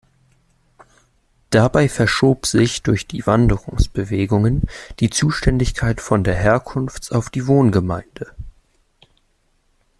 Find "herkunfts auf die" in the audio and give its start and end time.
6.33-7.45